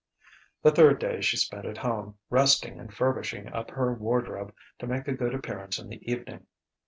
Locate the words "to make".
4.79-5.07